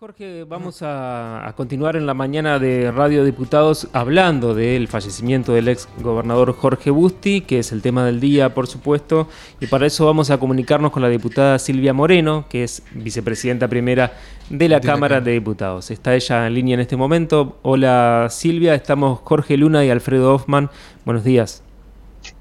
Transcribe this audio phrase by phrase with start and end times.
[0.00, 5.90] Jorge, vamos a, continuar en la mañana de Radio Diputados hablando del fallecimiento del ex
[6.00, 9.28] gobernador Jorge Busti, que es el tema del día, por supuesto,
[9.60, 14.14] y para eso vamos a comunicarnos con la diputada Silvia Moreno, que es vicepresidenta primera
[14.48, 15.90] de la Cámara de Diputados.
[15.90, 17.58] Está ella en línea en este momento.
[17.60, 20.70] Hola Silvia, estamos Jorge Luna y Alfredo Hoffman.
[21.04, 21.62] Buenos días.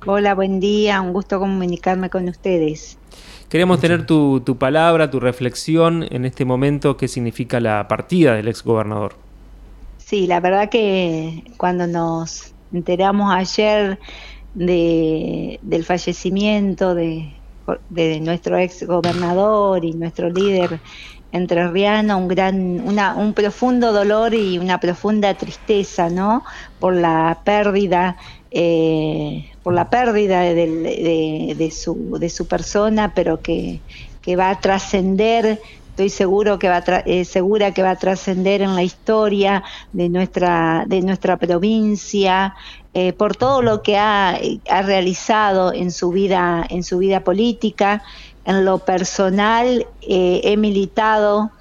[0.05, 2.98] Hola, buen día, un gusto comunicarme con ustedes.
[3.50, 8.64] Queremos tener tu, palabra, tu reflexión en este momento, qué significa la partida del ex
[8.64, 9.15] gobernador.
[9.97, 14.00] Sí, la verdad que cuando nos enteramos ayer
[14.54, 17.33] de, del fallecimiento de,
[17.89, 20.79] de nuestro ex gobernador y nuestro líder
[21.32, 26.43] entrerriano, un gran, una, un profundo dolor y una profunda tristeza, ¿no?
[26.79, 28.18] Por la pérdida
[28.52, 33.80] eh, por la pérdida de, su, de su persona, pero que,
[34.36, 38.81] va a trascender estoy seguro que va eh, segura que va a trascender en la
[38.81, 39.63] historia
[39.94, 42.55] de nuestra de nuestra provincia
[42.95, 48.01] eh, por todo lo que ha, ha, realizado en su vida en su vida política.
[48.45, 51.51] En lo personal he militado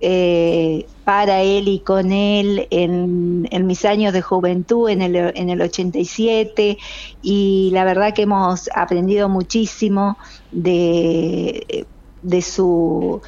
[0.00, 5.60] eh, para él y con él en, mis años de juventud, en el, en el
[5.60, 6.78] 87,
[7.22, 10.18] y la verdad que hemos aprendido muchísimo
[10.50, 11.86] de,
[12.22, 13.20] de su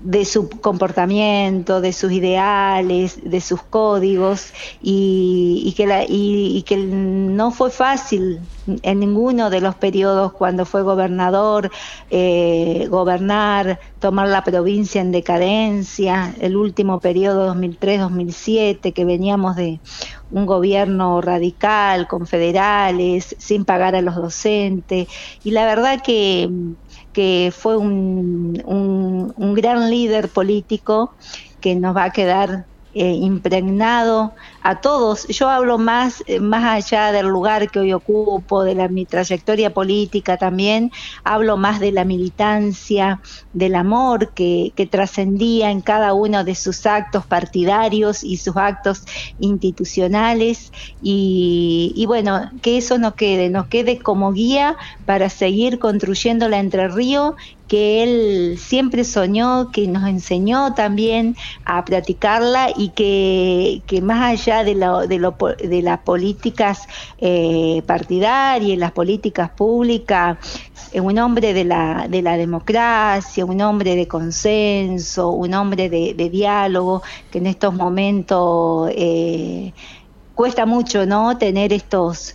[0.00, 7.50] de su comportamiento, de sus ideales, de sus códigos y, que, la, y, que no
[7.50, 8.40] fue fácil
[8.82, 11.70] en ninguno de los periodos cuando fue gobernador
[12.10, 19.80] eh, gobernar, tomar la provincia en decadencia, el último periodo 2003-2007 que veníamos de
[20.30, 25.08] un gobierno radical con federales, sin pagar a los docentes.
[25.42, 26.50] Y la verdad que
[27.18, 31.16] que fue un, un, gran líder político
[31.60, 35.26] que nos va a quedar eh, impregnado a todos.
[35.28, 39.72] Yo hablo más, eh, más allá del lugar que hoy ocupo, de la, mi trayectoria
[39.72, 40.90] política también,
[41.24, 43.20] hablo más de la militancia,
[43.52, 49.04] del amor que, que trascendía en cada uno de sus actos partidarios y sus actos
[49.38, 50.72] institucionales.
[51.02, 56.58] Y, y bueno, que eso nos quede, nos quede como guía para seguir construyendo la
[56.58, 57.36] Entre Río
[57.68, 64.47] que él siempre soñó, que nos enseñó también a practicarla y que, que más allá
[64.48, 66.88] de, lo, de, lo, de las políticas
[67.18, 70.38] eh, partidarias, las políticas públicas,
[70.92, 76.30] es un hombre de la, de la democracia, un hombre de consenso, un hombre de,
[76.30, 79.72] diálogo, que en estos momentos eh,
[80.34, 82.34] cuesta mucho no tener estos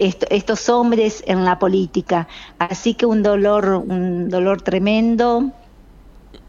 [0.00, 2.26] estos hombres en la política.
[2.58, 5.52] Así que un dolor, un dolor tremendo.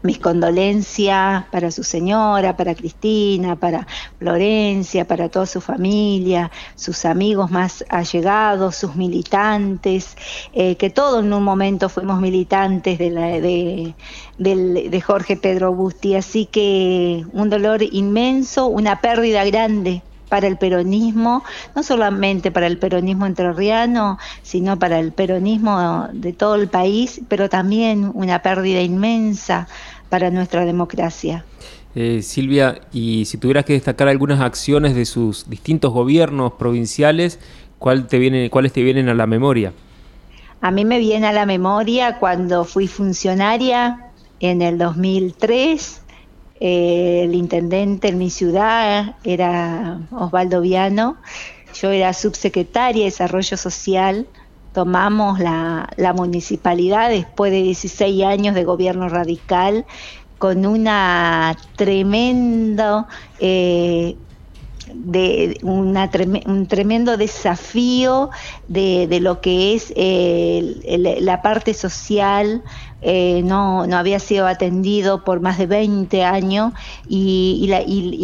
[0.02, 3.86] Mis condolencias para su señora, para Cristina, para
[4.18, 10.16] Florencia, para toda su familia, sus amigos más allegados, sus militantes,
[10.52, 13.94] eh, que todos en un momento fuimos militantes de, la, de,
[14.38, 16.16] de Jorge Pedro Busti.
[16.16, 20.02] Así que un dolor inmenso, una pérdida grande
[20.32, 21.44] para el peronismo,
[21.76, 27.50] no solamente para el peronismo entrerriano, sino para el peronismo de todo el país, pero
[27.50, 29.68] también una pérdida inmensa
[30.12, 31.42] para nuestra democracia.
[31.94, 37.38] Eh, Silvia, y si tuvieras que destacar algunas acciones de sus distintos gobiernos provinciales,
[37.78, 39.72] ¿cuál te viene, ¿cuáles te vienen a la memoria?
[40.60, 46.02] A mí me viene a la memoria cuando fui funcionaria en el 2003
[46.60, 51.16] eh, el intendente en mi ciudad era Osvaldo Viano,
[51.72, 54.26] yo era subsecretaria de Desarrollo Social,
[54.72, 59.84] tomamos la, municipalidad después de 16 años de gobierno radical
[60.38, 63.06] con una tremendo
[63.38, 64.16] eh,
[64.94, 66.10] de una
[66.46, 68.30] un tremendo desafío
[68.68, 72.62] de, lo que es la parte social,
[73.04, 76.72] eh, no, no había sido atendido por más de 20 años
[77.08, 77.68] y,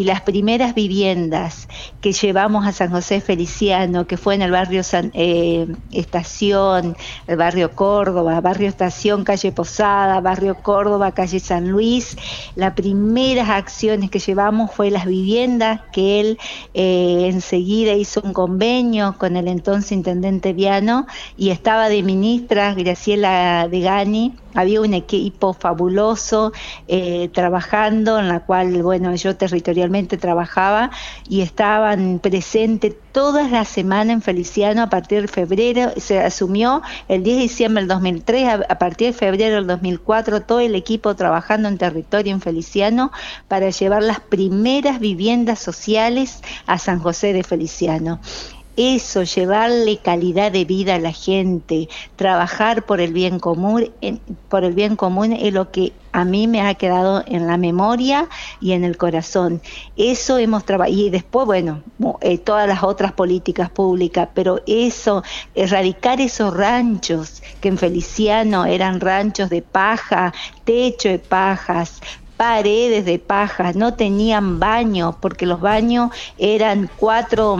[0.05, 1.69] las primeras viviendas
[2.01, 4.83] que llevamos a San José Feliciano, que fue en el barrio
[5.13, 6.97] eh, Estación,
[7.27, 12.17] el barrio Córdoba, barrio Estación, calle Posada, barrio Córdoba, calle San Luis,
[12.55, 16.39] las primeras acciones que llevamos fue las viviendas que él
[16.73, 23.69] eh, enseguida hizo un convenio con el entonces intendente Viano y estaba de ministra Graciela
[23.69, 24.35] de Gani
[24.69, 26.53] había un equipo fabuloso
[26.89, 30.91] eh, trabajando, en la cual, bueno, yo territorialmente trabajaba
[31.27, 37.23] y estaban presentes todas las semanas en Feliciano a partir de febrero, se asumió el
[37.23, 41.69] 10 de diciembre del 2003, a, partir de febrero del 2004, todo el equipo trabajando
[41.69, 43.11] en territorio en Feliciano
[43.49, 48.21] para llevar las primeras viviendas sociales a San José de Feliciano
[48.79, 53.91] eso, llevarle calidad de vida a la gente, trabajar por el bien común,
[54.49, 58.29] por el bien común es lo que a mí me ha quedado en la memoria
[58.61, 59.61] y en el corazón.
[59.97, 61.83] Eso hemos trabajado y después, bueno,
[62.21, 65.25] eh, todas las otras políticas públicas, pero eso,
[65.57, 70.33] erradicar esos ranchos que en Feliciano eran ranchos de paja,
[70.63, 72.01] techo de pajas,
[72.37, 77.59] paredes de paja, no tenían baño porque los baños eran cuatro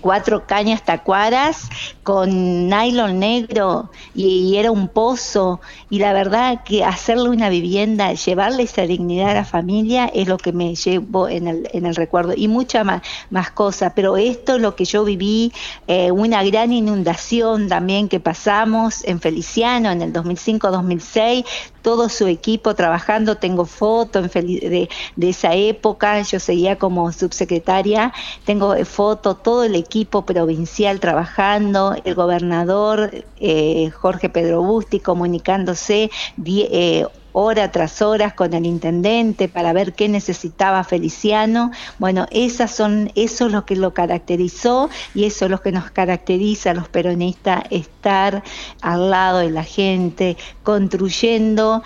[0.00, 1.68] cuatro cañas tacuaras
[2.02, 5.60] con nylon negro y, era un pozo.
[5.90, 10.38] Y la verdad que hacerle una vivienda, llevarle esa dignidad a la familia es lo
[10.38, 12.32] que me llevo en el, en el recuerdo.
[12.36, 15.52] Y muchas más, más cosas, pero esto es lo que yo viví,
[15.86, 21.44] eh, una gran inundación también que pasamos en Feliciano en el 2005-2006,
[21.86, 24.88] todo su equipo trabajando, tengo fotos de,
[25.20, 28.12] esa época, yo seguía como subsecretaria,
[28.44, 36.10] tengo fotos, todo el equipo provincial trabajando, el gobernador eh, Jorge Pedro Busti comunicándose.
[36.44, 37.06] Eh,
[37.38, 41.70] hora tras hora con el intendente para ver qué necesitaba Feliciano.
[41.98, 45.90] Bueno, esas son, eso es lo que lo caracterizó y eso es lo que nos
[45.90, 48.42] caracteriza a los peronistas, estar
[48.80, 51.82] al lado de la gente, construyendo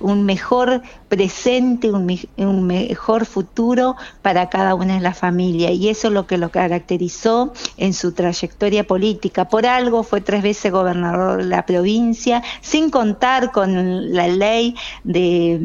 [0.00, 0.82] un mejor
[1.12, 5.72] presente, un, mejor futuro para cada una de las familias.
[5.72, 9.46] Y eso es lo que lo caracterizó en su trayectoria política.
[9.46, 14.74] Por algo fue tres veces gobernador de la provincia, sin contar con la ley
[15.04, 15.60] de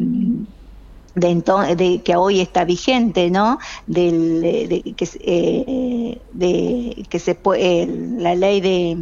[1.14, 3.58] de, que hoy está vigente, ¿no?
[3.86, 7.86] De, que, eh, se puede,
[8.18, 8.96] la ley de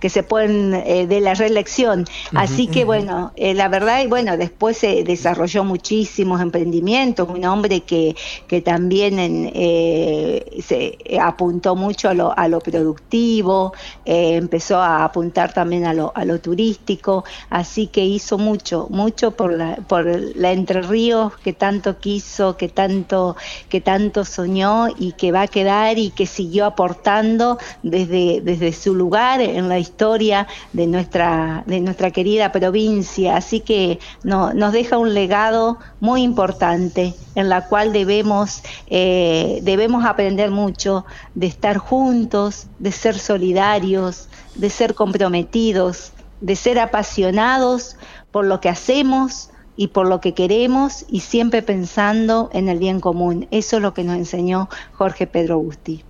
[0.00, 2.04] que se pueden eh, de la reelección.
[2.34, 7.80] Así que bueno, eh, la verdad, y bueno, después se desarrolló muchísimos emprendimientos, un hombre
[7.80, 8.14] que,
[8.46, 9.16] que también
[9.54, 13.72] eh, se apuntó mucho a lo, a lo productivo,
[14.04, 19.52] empezó a apuntar también a lo, a lo turístico, así que hizo mucho, mucho por
[19.52, 23.36] la, por la Entre Ríos que tanto quiso, que tanto,
[23.68, 28.94] que tanto soñó y que va a quedar y que siguió aportando desde, desde su
[28.94, 35.14] lugar en la historia de nuestra, de nuestra querida provincia, así que nos deja un
[35.14, 42.92] legado muy importante en la cual debemos, eh, debemos aprender mucho de estar juntos, de
[42.92, 47.96] ser solidarios, de ser comprometidos, de ser apasionados
[48.30, 53.00] por lo que hacemos y por lo que queremos y siempre pensando en el bien
[53.00, 53.46] común.
[53.50, 56.05] Eso es lo que nos enseñó Jorge Pedro Busti.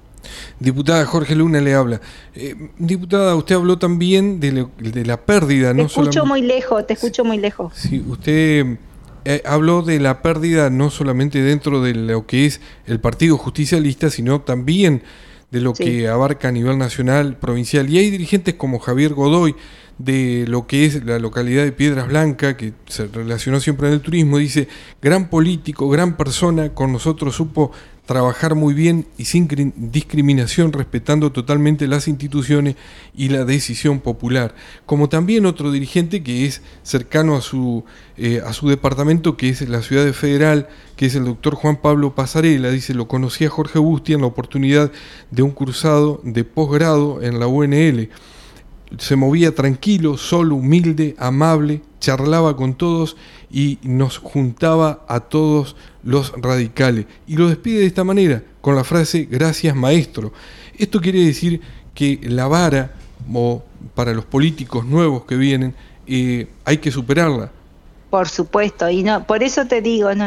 [0.61, 2.01] Diputada Jorge Luna le habla.
[2.35, 4.67] Eh, diputada, usted habló también de,
[5.05, 5.83] la pérdida, ¿no?
[5.83, 7.73] Te escucho muy lejos, te escucho muy lejos.
[7.75, 8.79] Sí, usted
[9.25, 14.11] eh, habló de la pérdida no solamente dentro de lo que es el Partido Justicialista,
[14.11, 15.03] sino también
[15.51, 17.89] de lo que abarca a nivel nacional, provincial.
[17.89, 19.55] Y hay dirigentes como Javier Godoy,
[19.99, 24.01] de lo que es la localidad de Piedras Blancas, que se relacionó siempre en el
[24.01, 24.69] turismo, dice,
[25.01, 27.73] gran político, gran persona, con nosotros supo
[28.07, 32.77] trabajar muy bien y sin discriminación, respetando totalmente las instituciones
[33.15, 34.55] y la decisión popular.
[34.87, 37.85] Como también otro dirigente que es cercano a su,
[38.17, 41.77] eh, a su departamento, que es la ciudad de Federal, que es el doctor Juan
[41.77, 44.93] Pablo Pasarela, dice, lo conocí a Jorge Busti en la oportunidad
[45.31, 48.09] de un cursado de posgrado en la UNL
[48.99, 53.17] se movía tranquilo, solo, humilde, amable, charlaba con todos
[53.51, 57.07] y nos juntaba a todos los radicales.
[57.27, 60.33] Y lo despide de esta manera, con la frase gracias maestro.
[60.79, 61.61] Esto quiere decir
[61.95, 62.93] que la vara,
[63.35, 63.65] o
[63.97, 65.75] para los políticos nuevos que vienen,
[66.07, 67.51] eh, hay que superarla.
[68.09, 70.27] Por supuesto, y no, por eso te digo, no,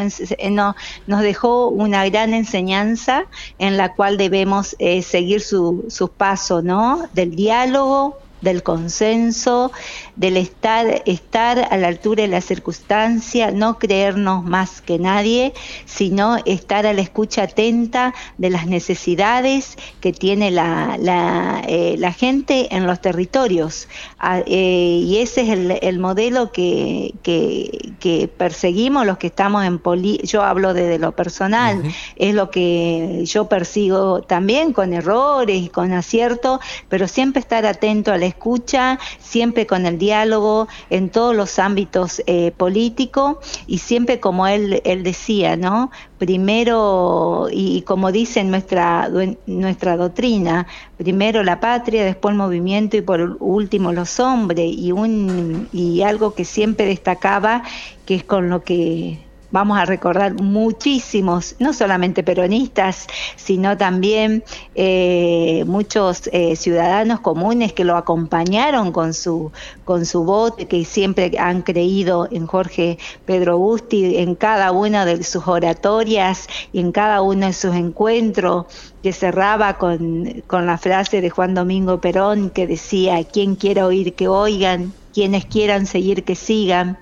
[0.52, 0.76] no,
[1.08, 3.24] nos dejó una gran enseñanza
[3.58, 7.08] en la cual debemos eh, seguir su, sus pasos, ¿no?
[7.14, 9.72] Del diálogo, del consenso,
[10.16, 15.54] del estar, estar a la altura de la circunstancia, no creernos más que nadie,
[15.86, 22.76] sino estar a la escucha atenta de las necesidades que tiene la, la, eh, gente
[22.76, 23.88] en los territorios.
[24.18, 29.64] Ah, eh, y ese es el, el modelo que, que, que, perseguimos los que estamos
[29.66, 31.84] en poli yo hablo desde lo personal,
[32.16, 38.12] es lo que yo persigo también con errores y con acierto, pero siempre estar atento
[38.12, 44.20] a la escucha, siempre con el diálogo en todos los ámbitos eh, políticos y siempre
[44.20, 45.92] como él, él decía, ¿no?
[46.18, 49.10] Primero, y, como dice nuestra,
[49.46, 50.68] nuestra doctrina,
[50.98, 56.34] primero la patria, después el movimiento y por último los hombres, y, un, y algo
[56.34, 57.64] que siempre destacaba,
[58.06, 64.44] que es con lo que vamos a recordar muchísimos, no solamente peronistas, sino también
[64.76, 69.52] eh, muchos eh, ciudadanos comunes que lo acompañaron con su,
[69.86, 75.24] con su voto, que siempre han creído en Jorge Pedro Busti en cada una de
[75.24, 78.66] sus oratorias y en cada uno de sus encuentros
[79.02, 84.14] que cerraba con, con la frase de Juan Domingo Perón que decía, quien quiera oír
[84.14, 86.98] que oigan, quienes quieran seguir que sigan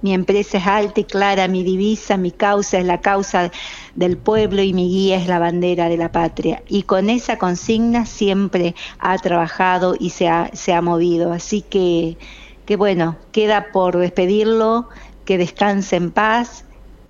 [0.00, 3.50] mi empresa es alta y clara, mi divisa, mi causa es la causa
[3.96, 6.62] del pueblo y mi guía es la bandera de la patria.
[6.68, 11.32] Y con esa consigna siempre ha trabajado y se ha, movido.
[11.32, 12.16] Así que,
[12.64, 14.88] que bueno, queda por despedirlo,
[15.24, 16.64] que descanse en paz.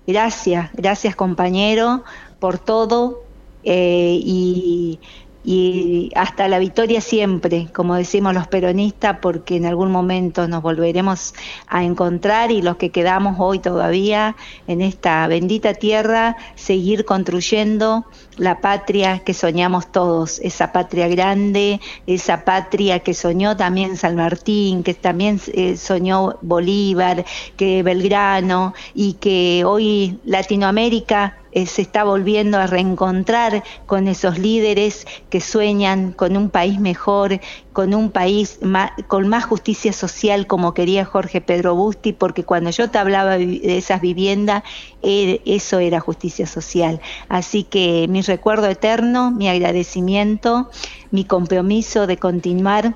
[0.07, 2.03] Gracias, gracias compañero
[2.39, 3.21] por todo
[3.63, 4.99] eh, y
[5.43, 11.33] y hasta la victoria siempre, como decimos los peronistas, porque en algún momento nos volveremos
[11.67, 14.35] a encontrar y los que quedamos hoy todavía
[14.67, 18.05] en esta bendita tierra, seguir construyendo
[18.37, 24.83] la patria que soñamos todos, esa patria grande, esa patria que soñó también San Martín,
[24.83, 32.57] que también eh, soñó Bolívar, que Belgrano y que hoy Latinoamérica eh, se está volviendo
[32.57, 37.39] a reencontrar con esos líderes que sueñan con un país mejor,
[37.73, 38.59] con un país
[39.07, 43.77] con más justicia social como quería Jorge Pedro Busti, porque cuando yo te hablaba de
[43.77, 44.63] esas viviendas,
[45.01, 47.01] er, eso era justicia social.
[47.29, 50.69] Así que mi recuerdo eterno, mi agradecimiento,
[51.11, 52.95] mi compromiso de continuar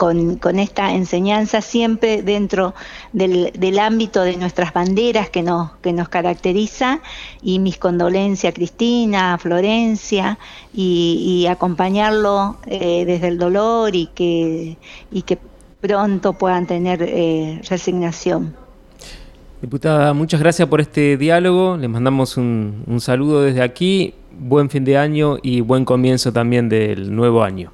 [0.00, 2.74] con, esta enseñanza siempre dentro
[3.12, 7.00] del, ámbito de nuestras banderas que nos, que nos caracteriza
[7.42, 10.38] y mis condolencias a Cristina, a Florencia
[10.72, 14.78] y, acompañarlo eh, desde el dolor y que,
[15.10, 15.38] y que
[15.82, 18.54] pronto puedan tener eh, resignación.
[19.60, 21.76] Diputada, muchas gracias por este diálogo.
[21.76, 24.14] Les mandamos un, un saludo desde aquí.
[24.32, 27.70] Buen fin de año y buen comienzo también del nuevo año.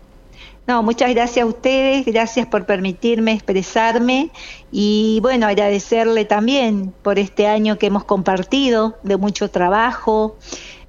[0.67, 4.33] No, muchas gracias a ustedes, gracias por permitirme expresarme
[4.73, 10.37] y bueno, agradecerle también por este año que hemos compartido de mucho trabajo,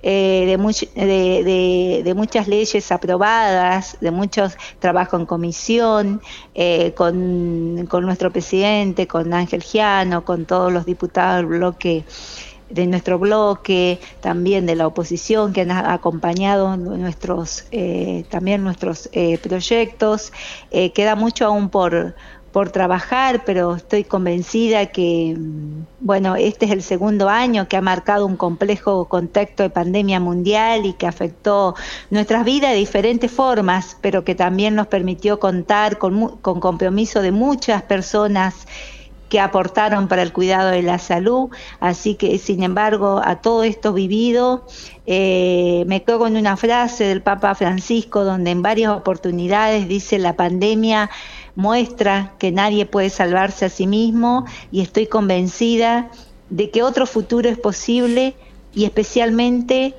[0.02, 0.58] eh,
[0.96, 6.22] de, de, muchas leyes aprobadas, de muchos trabajos en comisión,
[6.56, 12.04] eh, con, con, nuestro presidente, con Ángel Giano, con todos los diputados del bloque
[12.70, 19.38] de nuestro bloque, también de la oposición que han acompañado nuestros, eh, también nuestros eh,
[19.38, 20.34] proyectos.
[20.72, 22.16] Eh, queda mucho aún por,
[22.52, 27.82] por trabajar, pero estoy convencida que, mm, bueno, este es el segundo año que ha
[27.82, 31.76] marcado un complejo contexto de pandemia mundial y que afectó
[32.10, 37.32] nuestras vidas de diferentes formas, pero que también nos permitió contar con, con compromiso de
[37.32, 38.66] muchas personas
[39.30, 41.50] que aportaron para el cuidado de la salud.
[41.80, 44.66] Así que, sin embargo, a todo esto vivido,
[45.06, 50.36] eh, me quedo con una frase del Papa Francisco, donde en varias oportunidades dice la
[50.36, 51.10] pandemia
[51.56, 56.10] muestra que nadie puede salvarse a sí mismo y estoy convencida
[56.50, 58.36] de que otro futuro es posible
[58.74, 59.96] y especialmente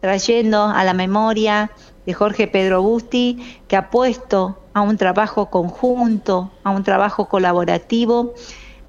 [0.00, 1.70] trayendo a la memoria
[2.06, 8.34] de Jorge Pedro Busti, que ha puesto a un trabajo conjunto, a un trabajo colaborativo,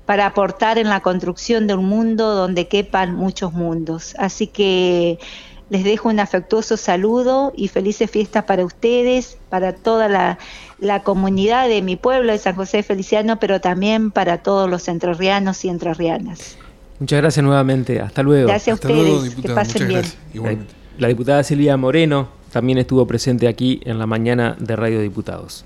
[0.06, 4.16] para aportar en la construcción de un mundo donde quepan muchos mundos.
[4.18, 5.20] Así que
[5.70, 10.38] les dejo un afectuoso saludo y felices fiestas para ustedes, para toda la,
[11.04, 15.70] comunidad de mi pueblo de San José Feliciano, pero también para todos los entrerrianos y
[15.70, 16.58] entrerrianas.
[17.00, 18.00] Muchas gracias nuevamente.
[18.00, 18.48] Hasta luego.
[18.48, 19.36] Gracias a ustedes.
[19.36, 20.68] que pasen bien.
[20.98, 25.66] la diputada Silvia Moreno también estuvo presente aquí en la mañana de Radio Diputados.